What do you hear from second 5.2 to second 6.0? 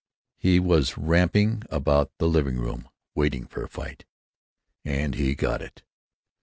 got it.